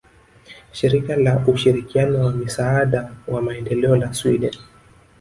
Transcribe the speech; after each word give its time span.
Shirika 0.71 1.15
la 1.15 1.43
Ushirikiano 1.47 2.23
wa 2.25 2.31
Misaada 2.33 3.11
wa 3.27 3.41
Maendeleo 3.41 3.95
la 3.95 4.13
Sweden 4.13 4.55